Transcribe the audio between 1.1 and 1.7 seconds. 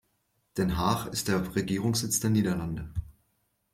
der